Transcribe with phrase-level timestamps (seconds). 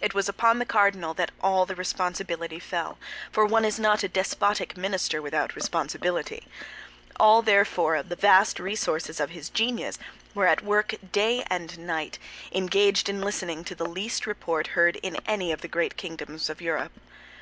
[0.00, 2.96] It was upon the cardinal that all the responsibility fell,
[3.30, 6.46] for one is not a despotic minister without responsibility.
[7.20, 9.98] All, therefore, of the vast resources of his genius
[10.34, 12.12] were at work night and day,
[12.52, 16.62] engaged in listening to the least report heard in any of the great kingdoms of
[16.62, 16.92] Europe.